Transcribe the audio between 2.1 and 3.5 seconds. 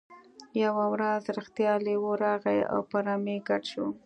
راغی او په رمې